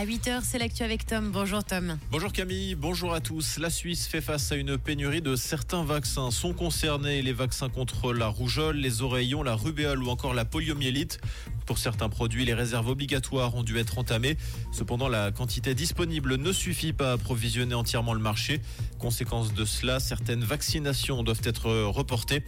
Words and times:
À 0.00 0.06
8h, 0.06 0.40
c'est 0.44 0.56
l'actu 0.56 0.82
avec 0.82 1.04
Tom. 1.04 1.30
Bonjour 1.30 1.62
Tom. 1.62 1.98
Bonjour 2.10 2.32
Camille, 2.32 2.74
bonjour 2.74 3.12
à 3.12 3.20
tous. 3.20 3.58
La 3.58 3.68
Suisse 3.68 4.06
fait 4.06 4.22
face 4.22 4.50
à 4.50 4.56
une 4.56 4.78
pénurie 4.78 5.20
de 5.20 5.36
certains 5.36 5.84
vaccins. 5.84 6.30
Sont 6.30 6.54
concernés 6.54 7.20
les 7.20 7.34
vaccins 7.34 7.68
contre 7.68 8.14
la 8.14 8.26
rougeole, 8.26 8.76
les 8.76 9.02
oreillons, 9.02 9.42
la 9.42 9.54
rubéole 9.54 10.02
ou 10.02 10.08
encore 10.08 10.32
la 10.32 10.46
poliomyélite. 10.46 11.20
Pour 11.70 11.78
certains 11.78 12.08
produits, 12.08 12.44
les 12.44 12.52
réserves 12.52 12.88
obligatoires 12.88 13.54
ont 13.54 13.62
dû 13.62 13.78
être 13.78 13.98
entamées. 13.98 14.36
Cependant, 14.72 15.06
la 15.06 15.30
quantité 15.30 15.72
disponible 15.72 16.34
ne 16.34 16.50
suffit 16.50 16.92
pas 16.92 17.10
à 17.10 17.12
approvisionner 17.12 17.76
entièrement 17.76 18.12
le 18.12 18.18
marché. 18.18 18.60
Conséquence 18.98 19.54
de 19.54 19.64
cela, 19.64 20.00
certaines 20.00 20.42
vaccinations 20.42 21.22
doivent 21.22 21.42
être 21.44 21.70
reportées. 21.84 22.42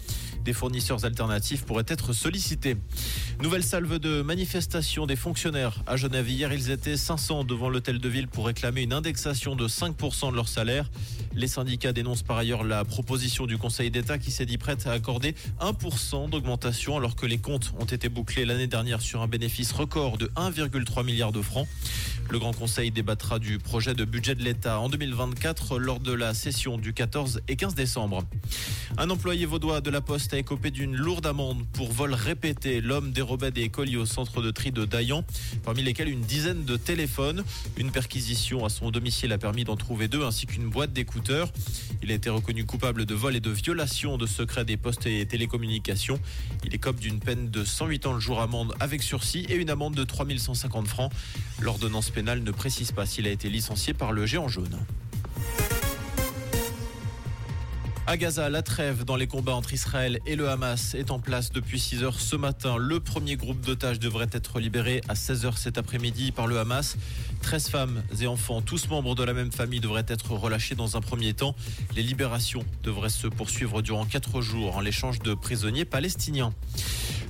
Des 0.45 0.53
fournisseurs 0.53 1.05
alternatifs 1.05 1.65
pourraient 1.65 1.85
être 1.87 2.13
sollicités. 2.13 2.77
Nouvelle 3.41 3.63
salve 3.63 4.01
de 4.01 4.23
manifestation 4.23 5.07
des 5.07 5.15
fonctionnaires. 5.15 5.85
À 5.87 5.97
Genève, 5.97 6.29
hier, 6.29 6.53
ils 6.53 6.73
étaient 6.73 6.97
500 6.97 7.45
devant 7.45 7.69
l'hôtel 7.69 8.01
de 8.01 8.09
ville 8.09 8.27
pour 8.27 8.47
réclamer 8.47 8.83
une 8.83 8.93
indexation 8.93 9.55
de 9.55 9.69
5% 9.69 10.33
de 10.33 10.37
leur 10.37 10.49
salaire. 10.49 10.91
Les 11.33 11.47
syndicats 11.47 11.93
dénoncent 11.93 12.25
par 12.25 12.39
ailleurs 12.39 12.65
la 12.65 12.85
proposition 12.85 13.47
du 13.47 13.57
Conseil 13.57 13.93
d'État 13.93 14.19
qui 14.19 14.33
s'est 14.33 14.47
dit 14.47 14.59
prête 14.59 14.89
à 14.89 14.93
accorder 14.93 15.37
1% 15.61 16.29
d'augmentation 16.29 16.97
alors 16.97 17.15
que 17.15 17.25
les 17.25 17.39
comptes 17.39 17.73
ont 17.79 17.85
été 17.85 18.09
bouclés 18.09 18.45
l'année 18.45 18.67
dernière 18.67 19.01
un 19.21 19.27
bénéfice 19.27 19.73
record 19.73 20.17
de 20.17 20.27
1,3 20.37 21.05
milliard 21.05 21.33
de 21.33 21.43
francs. 21.43 21.69
Le 22.31 22.39
Grand 22.39 22.53
Conseil 22.53 22.91
débattra 22.91 23.39
du 23.39 23.59
projet 23.59 23.95
de 23.95 24.05
budget 24.05 24.35
de 24.35 24.43
l'État 24.43 24.81
en 24.81 24.89
2024 24.89 25.79
lors 25.79 26.01
de 26.01 26.13
la 26.13 26.33
session 26.33 26.79
du 26.79 26.95
14 26.95 27.43
et 27.49 27.57
15 27.57 27.75
décembre. 27.75 28.25
Un 28.97 29.11
employé 29.11 29.45
vaudois 29.45 29.81
de 29.81 29.91
la 29.91 30.01
Poste 30.01 30.33
a 30.33 30.39
écopé 30.39 30.71
d'une 30.71 30.97
lourde 30.97 31.27
amende 31.27 31.65
pour 31.73 31.93
vol 31.93 32.15
répété. 32.15 32.81
L'homme 32.81 33.13
dérobait 33.13 33.51
des 33.51 33.69
colis 33.69 33.97
au 33.97 34.07
centre 34.07 34.41
de 34.41 34.51
tri 34.51 34.71
de 34.73 34.85
Dayan, 34.85 35.25
parmi 35.65 35.83
lesquels 35.83 36.09
une 36.09 36.23
dizaine 36.23 36.65
de 36.65 36.77
téléphones. 36.77 37.45
Une 37.77 37.91
perquisition 37.91 38.65
à 38.65 38.71
son 38.71 38.91
domicile 38.91 39.33
a 39.33 39.39
permis 39.39 39.65
d'en 39.65 39.77
trouver 39.77 40.09
deux 40.09 40.25
ainsi 40.25 40.47
qu'une 40.47 40.71
boîte 40.71 40.93
d'écouteurs. 40.93 41.53
Il 42.03 42.11
a 42.11 42.15
été 42.15 42.31
reconnu 42.31 42.65
coupable 42.65 43.05
de 43.05 43.15
vol 43.15 43.37
et 43.37 43.41
de 43.41 43.51
violation 43.51 44.17
de 44.17 44.27
secret 44.27 44.65
des 44.65 44.77
postes 44.77 45.07
et 45.07 45.25
télécommunications. 45.27 46.19
Il 46.65 46.75
écope 46.75 46.99
d'une 46.99 47.19
peine 47.19 47.51
de 47.51 47.65
108 47.65 48.07
ans 48.07 48.13
le 48.13 48.21
jour 48.21 48.41
amende 48.41 48.75
avec 48.93 49.03
sursis 49.03 49.47
et 49.49 49.55
une 49.55 49.71
amende 49.71 49.95
de 49.95 50.05
3150 50.05 50.87
francs. 50.87 51.11
L'ordonnance 51.63 52.11
pénale 52.11 52.43
ne 52.43 52.51
précise 52.51 52.93
pas 52.93 53.07
s'il 53.07 53.27
a 53.27 53.31
été 53.31 53.49
licencié 53.49 53.95
par 53.95 54.13
le 54.13 54.27
géant 54.27 54.49
jaune. 54.49 54.79
À 58.05 58.17
Gaza, 58.17 58.51
la 58.51 58.63
trêve 58.63 59.05
dans 59.05 59.15
les 59.15 59.29
combats 59.29 59.55
entre 59.55 59.73
Israël 59.75 60.19
et 60.27 60.35
le 60.35 60.49
Hamas 60.49 60.95
est 60.95 61.13
en 61.13 61.21
place 61.21 61.53
depuis 61.53 61.79
6 61.79 62.03
heures 62.03 62.19
ce 62.19 62.35
matin. 62.35 62.77
Le 62.77 62.99
premier 62.99 63.37
groupe 63.37 63.61
d'otages 63.61 64.01
devrait 64.01 64.27
être 64.33 64.59
libéré 64.59 65.01
à 65.09 65.15
16 65.15 65.47
heures 65.47 65.57
cet 65.57 65.79
après-midi 65.79 66.33
par 66.33 66.49
le 66.49 66.59
Hamas. 66.59 66.97
13 67.43 67.69
femmes 67.69 68.03
et 68.21 68.27
enfants, 68.27 68.61
tous 68.61 68.89
membres 68.89 69.15
de 69.15 69.23
la 69.23 69.33
même 69.33 69.53
famille, 69.53 69.79
devraient 69.79 70.05
être 70.09 70.33
relâchés 70.33 70.75
dans 70.75 70.97
un 70.97 71.01
premier 71.01 71.33
temps. 71.33 71.55
Les 71.95 72.03
libérations 72.03 72.65
devraient 72.83 73.09
se 73.09 73.29
poursuivre 73.29 73.83
durant 73.83 74.05
4 74.05 74.41
jours 74.41 74.77
en 74.77 74.81
l'échange 74.81 75.21
de 75.21 75.35
prisonniers 75.35 75.85
palestiniens. 75.85 76.53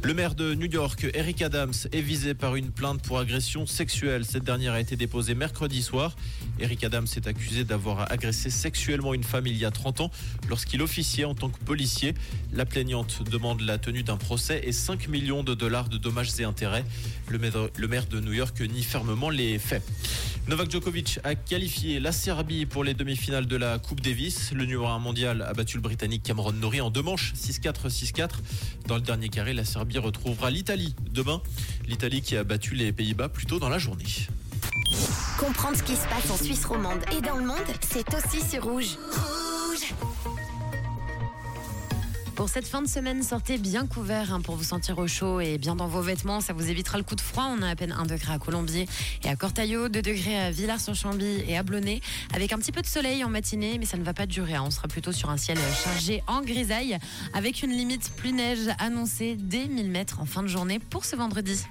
Le 0.02 0.14
maire 0.14 0.34
de 0.34 0.54
New 0.54 0.66
York, 0.66 1.06
Eric 1.14 1.42
Adams, 1.42 1.74
est 1.92 2.00
visé 2.00 2.34
par 2.34 2.56
une 2.56 2.72
plainte 2.72 3.02
pour 3.02 3.20
agression 3.20 3.66
sexuelle. 3.66 4.24
Cette 4.24 4.42
dernière 4.42 4.72
a 4.72 4.80
été 4.80 4.96
déposée 4.96 5.36
mercredi 5.36 5.80
soir. 5.80 6.16
Eric 6.60 6.84
Adams 6.84 7.06
est 7.16 7.26
accusé 7.26 7.64
d'avoir 7.64 8.10
agressé 8.12 8.50
sexuellement 8.50 9.14
une 9.14 9.24
femme 9.24 9.46
il 9.46 9.56
y 9.56 9.64
a 9.64 9.70
30 9.70 10.02
ans 10.02 10.10
lorsqu'il 10.48 10.82
officiait 10.82 11.24
en 11.24 11.34
tant 11.34 11.48
que 11.48 11.58
policier. 11.58 12.14
La 12.52 12.64
plaignante 12.64 13.28
demande 13.28 13.60
la 13.62 13.78
tenue 13.78 14.02
d'un 14.02 14.16
procès 14.16 14.60
et 14.64 14.72
5 14.72 15.08
millions 15.08 15.42
de 15.42 15.54
dollars 15.54 15.88
de 15.88 15.98
dommages 15.98 16.38
et 16.38 16.44
intérêts. 16.44 16.84
Le 17.28 17.88
maire 17.88 18.06
de 18.06 18.20
New 18.20 18.32
York 18.32 18.60
nie 18.60 18.82
fermement 18.82 19.30
les 19.30 19.58
faits. 19.58 19.82
Novak 20.48 20.70
Djokovic 20.70 21.20
a 21.22 21.36
qualifié 21.36 22.00
la 22.00 22.10
Serbie 22.10 22.66
pour 22.66 22.82
les 22.82 22.94
demi-finales 22.94 23.46
de 23.46 23.56
la 23.56 23.78
Coupe 23.78 24.00
Davis. 24.00 24.52
Le 24.52 24.64
numéro 24.64 24.88
1 24.88 24.98
mondial 24.98 25.42
a 25.42 25.52
battu 25.52 25.76
le 25.76 25.82
Britannique 25.82 26.24
Cameron 26.24 26.52
Norrie 26.52 26.80
en 26.80 26.90
deux 26.90 27.02
manches, 27.02 27.32
6-4, 27.34 27.88
6-4. 27.88 28.28
Dans 28.88 28.96
le 28.96 29.02
dernier 29.02 29.28
carré, 29.28 29.52
la 29.52 29.64
Serbie 29.64 29.98
retrouvera 29.98 30.50
l'Italie 30.50 30.96
demain. 31.10 31.40
L'Italie 31.86 32.22
qui 32.22 32.36
a 32.36 32.42
battu 32.42 32.74
les 32.74 32.92
Pays-Bas 32.92 33.28
plus 33.28 33.46
tôt 33.46 33.60
dans 33.60 33.68
la 33.68 33.78
journée. 33.78 34.04
Comprendre 35.42 35.76
ce 35.76 35.82
qui 35.82 35.96
se 35.96 36.06
passe 36.06 36.30
en 36.30 36.36
Suisse 36.36 36.64
romande 36.64 37.00
et 37.10 37.20
dans 37.20 37.36
le 37.36 37.44
monde, 37.44 37.56
c'est 37.80 38.06
aussi 38.14 38.48
sur 38.48 38.62
Rouge. 38.62 38.96
Rouge 39.10 39.92
pour 42.36 42.48
cette 42.48 42.66
fin 42.66 42.80
de 42.80 42.88
semaine, 42.88 43.22
sortez 43.22 43.58
bien 43.58 43.86
couvert 43.86 44.32
hein, 44.32 44.40
pour 44.40 44.56
vous 44.56 44.64
sentir 44.64 44.98
au 44.98 45.06
chaud 45.06 45.40
et 45.40 45.58
bien 45.58 45.76
dans 45.76 45.86
vos 45.86 46.00
vêtements. 46.00 46.40
Ça 46.40 46.54
vous 46.54 46.70
évitera 46.70 46.96
le 46.96 47.04
coup 47.04 47.14
de 47.14 47.20
froid. 47.20 47.44
On 47.56 47.62
a 47.62 47.68
à 47.68 47.76
peine 47.76 47.92
1 47.92 48.06
degré 48.06 48.32
à 48.32 48.38
Colombier 48.38 48.88
et 49.22 49.28
à 49.28 49.36
Cortaillot, 49.36 49.88
2 49.88 50.00
degrés 50.00 50.38
à 50.38 50.50
Villars-sur-Chambly 50.50 51.44
et 51.46 51.58
à 51.58 51.62
Blonay, 51.62 52.00
avec 52.34 52.52
un 52.52 52.58
petit 52.58 52.72
peu 52.72 52.80
de 52.80 52.86
soleil 52.86 53.22
en 53.22 53.28
matinée, 53.28 53.76
mais 53.78 53.84
ça 53.84 53.98
ne 53.98 54.02
va 54.02 54.14
pas 54.14 54.26
durer. 54.26 54.54
Hein. 54.54 54.64
On 54.66 54.70
sera 54.70 54.88
plutôt 54.88 55.12
sur 55.12 55.28
un 55.28 55.36
ciel 55.36 55.58
chargé 55.84 56.24
en 56.26 56.40
grisaille, 56.40 56.98
avec 57.34 57.62
une 57.62 57.70
limite 57.70 58.10
plus 58.16 58.32
neige 58.32 58.70
annoncée 58.78 59.36
dès 59.38 59.66
1000 59.66 59.90
mètres 59.90 60.18
en 60.20 60.24
fin 60.24 60.42
de 60.42 60.48
journée 60.48 60.78
pour 60.78 61.04
ce 61.04 61.16
vendredi. 61.16 61.60